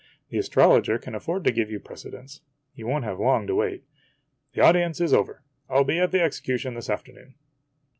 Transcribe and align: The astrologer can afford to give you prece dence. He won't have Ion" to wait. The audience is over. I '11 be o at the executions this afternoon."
The 0.29 0.39
astrologer 0.39 0.97
can 0.97 1.13
afford 1.13 1.43
to 1.43 1.51
give 1.51 1.69
you 1.69 1.79
prece 1.79 2.09
dence. 2.09 2.41
He 2.73 2.83
won't 2.83 3.03
have 3.03 3.21
Ion" 3.21 3.45
to 3.45 3.53
wait. 3.53 3.83
The 4.53 4.61
audience 4.61 4.99
is 4.99 5.13
over. 5.13 5.43
I 5.69 5.73
'11 5.75 5.87
be 5.89 5.99
o 5.99 6.03
at 6.05 6.11
the 6.11 6.23
executions 6.23 6.73
this 6.73 6.89
afternoon." 6.89 7.35